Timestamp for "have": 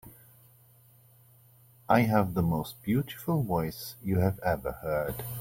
1.99-2.33, 4.17-4.39